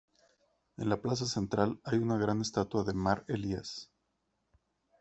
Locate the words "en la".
0.77-0.99